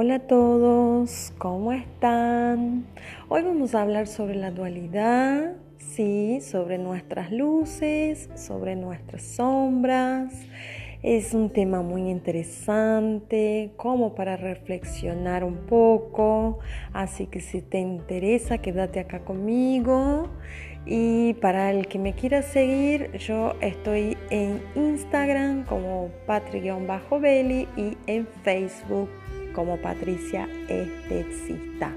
[0.00, 2.86] Hola a todos, ¿cómo están?
[3.28, 10.32] Hoy vamos a hablar sobre la dualidad, sí, sobre nuestras luces, sobre nuestras sombras.
[11.02, 16.60] Es un tema muy interesante, como para reflexionar un poco.
[16.92, 20.28] Así que si te interesa, quédate acá conmigo.
[20.86, 28.28] Y para el que me quiera seguir, yo estoy en Instagram como patri-belly y en
[28.44, 29.08] Facebook
[29.58, 31.90] como Patricia Estetista.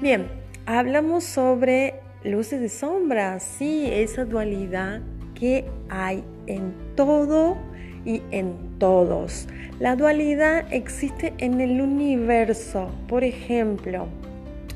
[0.00, 0.28] Bien,
[0.64, 5.02] hablamos sobre luces y sombras, sí, esa dualidad
[5.34, 7.58] que hay en todo
[8.06, 9.46] y en todos.
[9.78, 12.88] La dualidad existe en el universo.
[13.08, 14.06] Por ejemplo,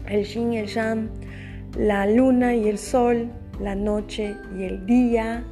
[0.06, 1.08] el yin y el yang,
[1.78, 5.42] la luna y el sol, la noche y el día.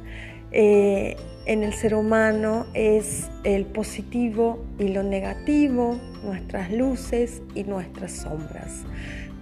[0.51, 1.15] Eh,
[1.49, 8.85] en el ser humano es el positivo y lo negativo, nuestras luces y nuestras sombras.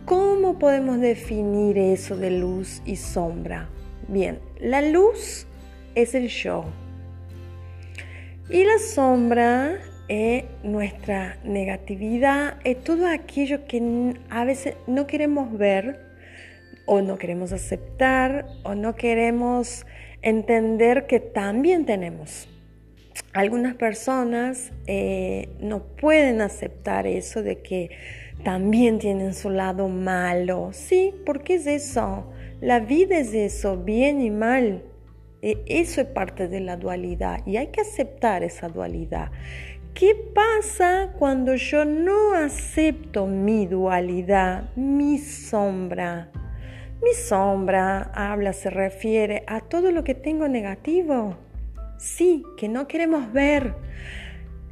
[0.06, 3.68] ¿Cómo podemos definir eso de luz y sombra?
[4.08, 5.48] Bien, la luz
[5.96, 6.64] es el yo,
[8.50, 9.78] y la sombra
[10.08, 16.00] es nuestra negatividad, es todo aquello que a veces no queremos ver
[16.86, 19.86] o no queremos aceptar o no queremos
[20.22, 22.50] entender que también tenemos.
[23.34, 27.92] Algunas personas eh, no pueden aceptar eso de que
[28.44, 30.70] también tienen su lado malo.
[30.72, 32.32] Sí, porque es eso.
[32.62, 34.84] La vida es eso, bien y mal.
[35.42, 39.32] E, eso es parte de la dualidad y hay que aceptar esa dualidad.
[39.94, 46.32] ¿Qué pasa cuando yo no acepto mi dualidad, mi sombra?
[47.04, 51.38] Mi sombra habla, se refiere a todo lo que tengo negativo.
[52.00, 53.76] Sí, que no queremos ver.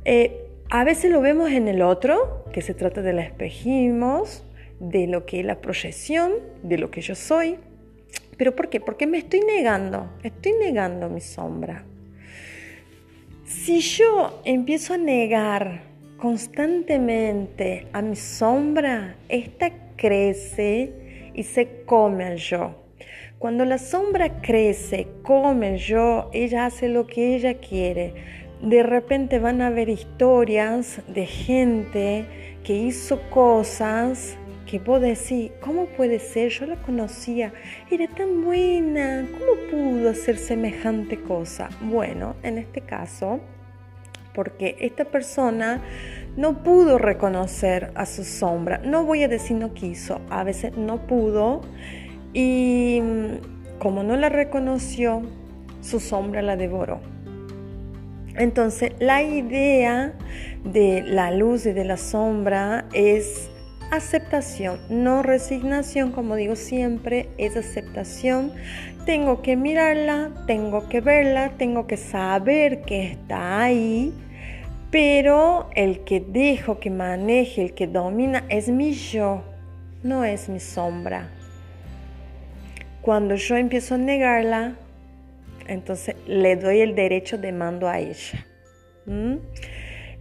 [0.05, 4.23] Eh, a veces lo vemos en el otro, que se trata del espejismo,
[4.79, 6.33] de lo que es la proyección,
[6.63, 7.57] de lo que yo soy.
[8.37, 8.79] ¿Pero por qué?
[8.79, 11.83] Porque me estoy negando, estoy negando mi sombra.
[13.45, 15.83] Si yo empiezo a negar
[16.17, 21.04] constantemente a mi sombra, esta crece
[21.35, 22.75] y se come al yo.
[23.37, 28.13] Cuando la sombra crece, come el yo, ella hace lo que ella quiere.
[28.61, 32.25] De repente van a haber historias de gente
[32.63, 36.49] que hizo cosas que vos decís, ¿cómo puede ser?
[36.49, 37.53] Yo la conocía,
[37.91, 41.69] era tan buena, ¿cómo pudo hacer semejante cosa?
[41.81, 43.41] Bueno, en este caso,
[44.33, 45.81] porque esta persona
[46.37, 51.07] no pudo reconocer a su sombra, no voy a decir no quiso, a veces no
[51.07, 51.61] pudo,
[52.33, 53.01] y
[53.79, 55.21] como no la reconoció,
[55.81, 56.99] su sombra la devoró.
[58.37, 60.13] Entonces, la idea
[60.65, 63.49] de la luz y de la sombra es
[63.91, 68.51] aceptación, no resignación, como digo siempre, es aceptación.
[69.05, 74.13] Tengo que mirarla, tengo que verla, tengo que saber que está ahí,
[74.95, 79.43] pero el que dejo que maneje, el que domina es mi yo,
[80.03, 81.27] no es mi sombra.
[83.01, 84.75] Cuando yo empiezo a negarla,
[85.67, 88.45] entonces le doy el derecho de mando a ella.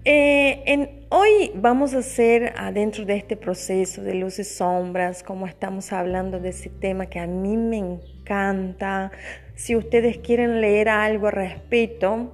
[0.04, 5.46] Eh, en, hoy vamos a hacer adentro de este proceso de luces y sombras, como
[5.46, 9.12] estamos hablando de ese tema que a mí me encanta.
[9.54, 12.32] Si ustedes quieren leer algo al respecto,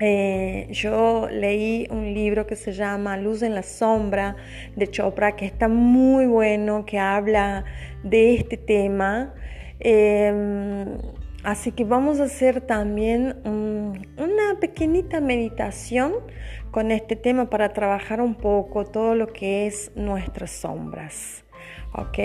[0.00, 4.36] eh, yo leí un libro que se llama Luz en la Sombra
[4.76, 7.64] de Chopra, que está muy bueno, que habla
[8.04, 9.34] de este tema.
[9.80, 10.98] Em,
[11.42, 16.14] así que vamos a hacer también una pequeñita meditación
[16.70, 21.44] con este tema para trabajar un poco todo lo que es nuestras sombras.
[21.92, 22.18] ¿Ok?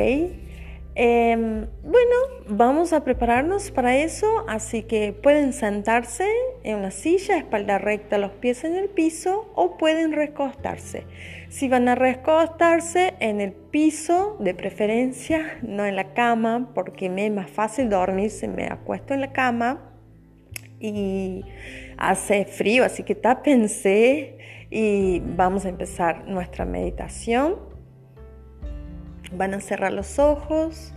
[0.95, 2.15] Em, bueno,
[2.47, 6.27] vamos a prepararnos para eso, así que pueden sentarse
[6.63, 11.05] en una silla, espalda recta, los pies en el piso o pueden recostarse.
[11.49, 17.25] Si van a recostarse en el piso, de preferencia, no en la cama, porque me
[17.25, 19.89] es más fácil dormirse, me acuesto en la cama
[20.79, 21.43] y
[21.97, 24.37] hace frío, así que tápense
[24.69, 27.72] y vamos a empezar nuestra meditación.
[29.35, 30.91] Van a cerrar los ojos.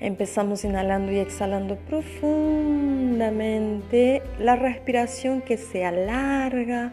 [0.00, 4.22] Empezamos inhalando y exhalando profundamente.
[4.38, 6.92] La respiración que sea larga,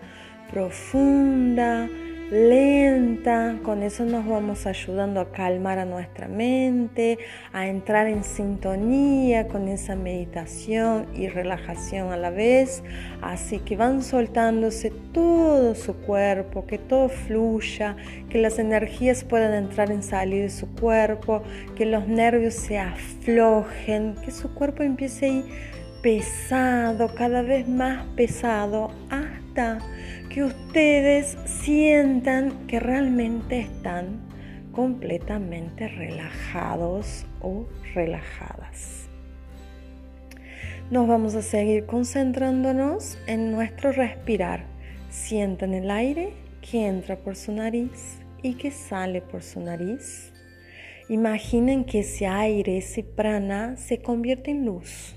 [0.51, 1.89] profunda,
[2.31, 7.19] lenta, con eso nos vamos ayudando a calmar a nuestra mente,
[7.51, 12.83] a entrar en sintonía con esa meditación y relajación a la vez,
[13.21, 17.97] así que van soltándose todo su cuerpo, que todo fluya,
[18.29, 21.43] que las energías puedan entrar en salir de su cuerpo,
[21.75, 25.45] que los nervios se aflojen, que su cuerpo empiece a ir
[26.01, 29.79] pesado, cada vez más pesado, hasta
[30.33, 34.21] que ustedes sientan que realmente están
[34.71, 39.09] completamente relajados o relajadas.
[40.89, 44.63] Nos vamos a seguir concentrándonos en nuestro respirar.
[45.09, 50.31] Sientan el aire que entra por su nariz y que sale por su nariz.
[51.09, 55.15] Imaginen que ese aire, ese prana, se convierte en luz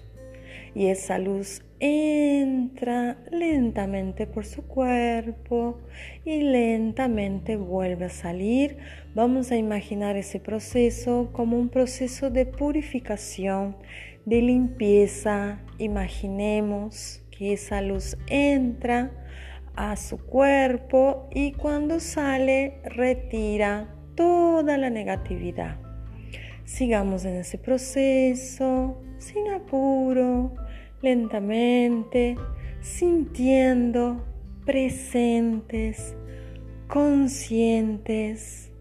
[0.75, 5.79] y esa luz entra lentamente por su cuerpo
[6.25, 8.79] y lentamente vuelve a salir.
[9.15, 13.77] Vamos a imaginar ese proceso como un proceso de purificación,
[14.25, 15.61] de limpieza.
[15.79, 19.13] Imaginemos que esa luz entra
[19.77, 25.79] a su cuerpo y cuando sale retira toda la negatividad.
[26.65, 30.55] Sigamos en ese proceso sin apuro
[31.05, 32.37] lentamente,
[32.81, 34.25] sintiendo
[34.65, 36.17] presentes,
[36.89, 38.73] conscientes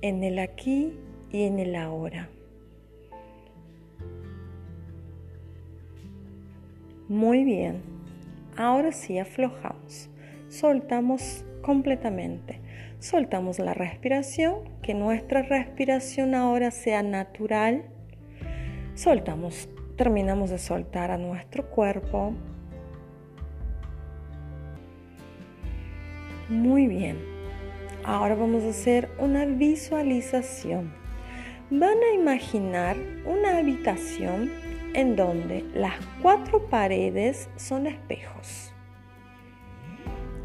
[0.00, 0.96] en el aquí
[1.30, 2.28] y en el ahora.
[7.08, 7.82] Muy bien,
[8.56, 10.08] ahora sí aflojamos,
[10.48, 12.60] soltamos completamente,
[13.00, 17.84] soltamos la respiración, que nuestra respiración ahora sea natural,
[18.94, 22.34] soltamos terminamos de soltar a nuestro cuerpo.
[26.48, 27.18] Muy bien.
[28.04, 30.92] Ahora vamos a hacer una visualización.
[31.70, 34.50] Van a imaginar una habitación
[34.94, 38.72] en donde las cuatro paredes son espejos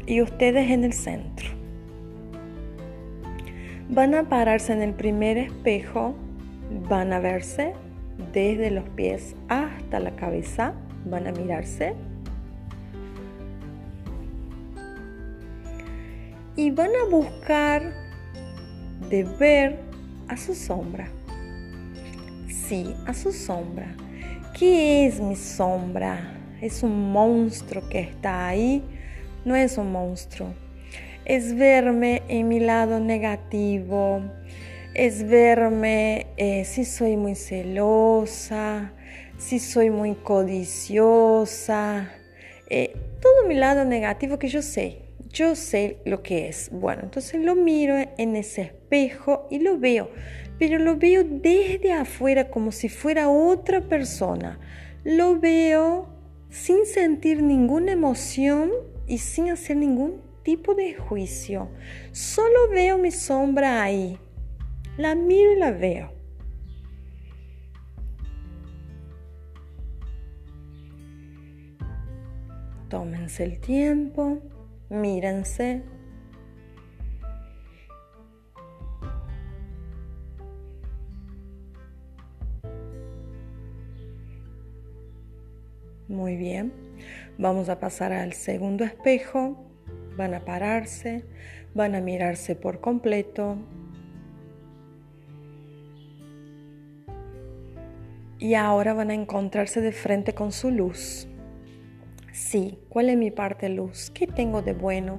[0.06, 1.48] y ustedes en el centro.
[3.90, 6.14] Van a pararse en el primer espejo,
[6.88, 7.74] van a verse
[8.32, 10.74] desde los pies hasta la cabeza.
[11.04, 11.94] Van a mirarse.
[16.56, 17.92] Y van a buscar
[19.08, 19.78] de ver
[20.28, 21.08] a su sombra.
[22.48, 23.94] Sí, a su sombra.
[24.58, 26.34] ¿Qué es mi sombra?
[26.60, 28.82] ¿Es un monstruo que está ahí?
[29.44, 30.52] No es un monstruo.
[31.24, 34.22] Es verme en mi lado negativo,
[34.98, 38.92] es verme eh, si soy muy celosa,
[39.38, 42.10] si soy muy codiciosa,
[42.68, 46.70] eh, todo mi lado negativo que yo sé, yo sé lo que es.
[46.72, 50.10] Bueno, entonces lo miro en ese espejo y lo veo,
[50.58, 54.58] pero lo veo desde afuera como si fuera otra persona.
[55.04, 56.08] Lo veo
[56.50, 58.72] sin sentir ninguna emoción
[59.06, 61.68] y sin hacer ningún tipo de juicio.
[62.10, 64.18] Solo veo mi sombra ahí,
[64.98, 66.12] la miro y la veo.
[72.88, 74.40] Tómense el tiempo,
[74.90, 75.82] mírense.
[86.08, 86.72] Muy bien,
[87.38, 89.64] vamos a pasar al segundo espejo.
[90.16, 91.24] Van a pararse,
[91.74, 93.58] van a mirarse por completo,
[98.38, 101.28] y ahora van a encontrarse de frente con su luz.
[102.32, 104.10] Sí, ¿cuál es mi parte luz?
[104.14, 105.18] ¿Qué tengo de bueno?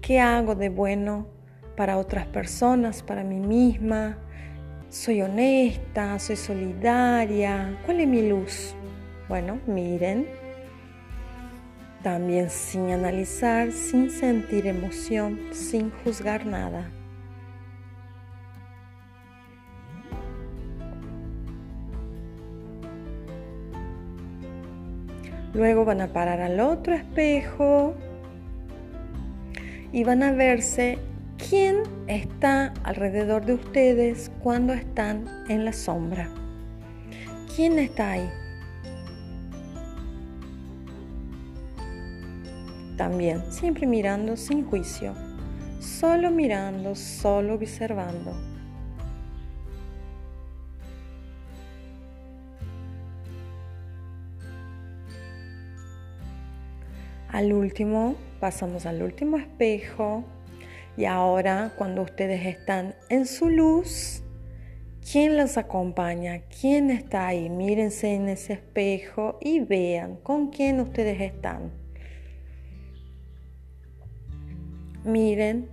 [0.00, 1.28] ¿Qué hago de bueno
[1.76, 4.18] para otras personas, para mí misma?
[4.88, 6.18] ¿Soy honesta?
[6.18, 7.78] ¿Soy solidaria?
[7.84, 8.74] ¿Cuál es mi luz?
[9.28, 10.26] Bueno, miren.
[12.02, 16.90] También sin analizar, sin sentir emoción, sin juzgar nada.
[25.56, 27.94] Luego van a parar al otro espejo
[29.90, 30.98] y van a verse
[31.48, 36.28] quién está alrededor de ustedes cuando están en la sombra.
[37.54, 38.28] ¿Quién está ahí?
[42.98, 45.14] También, siempre mirando sin juicio,
[45.80, 48.55] solo mirando, solo observando.
[57.36, 60.24] Al último, pasamos al último espejo
[60.96, 64.22] Y ahora, cuando ustedes están en su luz,
[65.12, 66.44] ¿quién los acompaña?
[66.48, 67.50] ¿Quién está ahí?
[67.50, 71.72] Mírense en ese espejo y vean con quién ustedes están.
[75.04, 75.68] Miren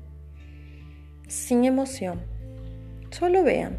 [1.30, 2.20] sin emoción.
[3.10, 3.78] Solo vean.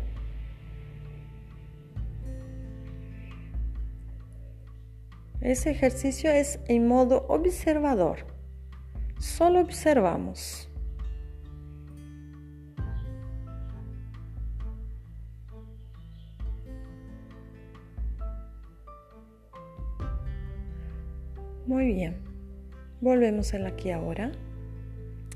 [5.45, 8.21] Ese ejercicio es en modo observador.
[9.19, 10.71] Solo observamos.
[21.67, 22.17] Muy bien.
[23.03, 24.33] Volvemos al aquí ahora.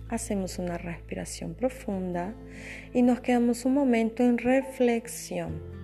[0.08, 2.32] Hacemos una respiración profunda
[2.94, 5.77] y nos quedamos un momento en reflexión.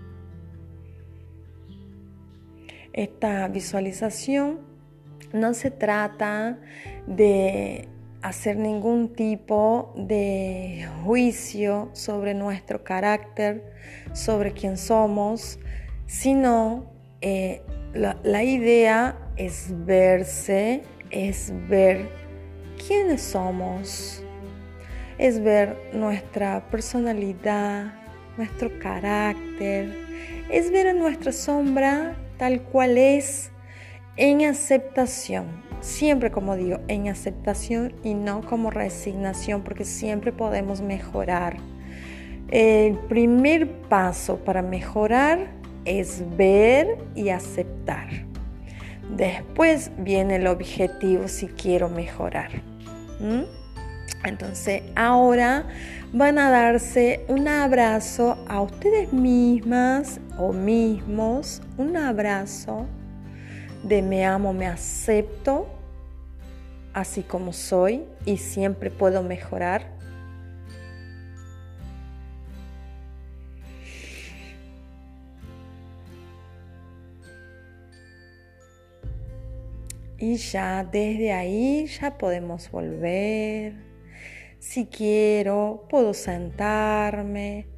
[2.94, 4.60] Esta visualización
[5.32, 6.60] no se trata
[7.08, 7.88] de
[8.22, 13.64] hacer ningún tipo de juicio sobre nuestro carácter,
[14.12, 15.58] sobre quién somos,
[16.06, 16.84] sino
[17.20, 17.62] eh,
[17.94, 22.08] la, la idea es verse, es ver
[22.86, 24.22] quiénes somos,
[25.18, 27.92] es ver nuestra personalidad,
[28.36, 30.03] nuestro carácter,
[30.50, 33.50] es ver a nuestra sombra tal cual es
[34.16, 35.46] en aceptación.
[35.80, 41.56] Siempre como digo, en aceptación y no como resignación, porque siempre podemos mejorar.
[42.50, 45.50] El primer paso para mejorar
[45.84, 48.08] es ver y aceptar.
[49.16, 52.50] Después viene el objetivo si quiero mejorar.
[54.24, 55.66] Entonces ahora
[56.14, 62.86] van a darse un abrazo a ustedes mismas o mismos, un abrazo
[63.82, 65.66] de me amo, me acepto
[66.92, 69.92] así como soy y siempre puedo mejorar.
[80.16, 83.93] Y ya desde ahí ya podemos volver.
[84.64, 87.68] Si quiero, puedo sentarme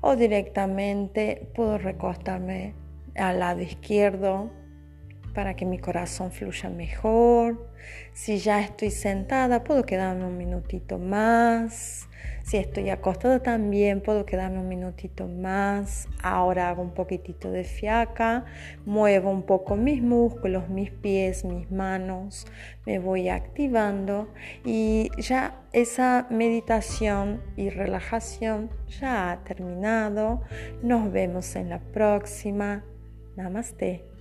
[0.00, 2.74] o directamente puedo recostarme
[3.14, 4.50] al lado izquierdo
[5.34, 7.70] para que mi corazón fluya mejor.
[8.12, 12.08] Si ya estoy sentada, puedo quedarme un minutito más.
[12.44, 16.08] Si estoy acostada también puedo quedarme un minutito más.
[16.22, 18.44] Ahora hago un poquitito de fiaca,
[18.84, 22.46] muevo un poco mis músculos, mis pies, mis manos,
[22.84, 24.28] me voy activando
[24.64, 28.70] y ya esa meditación y relajación
[29.00, 30.42] ya ha terminado.
[30.82, 32.84] Nos vemos en la próxima.
[33.36, 34.11] Namaste.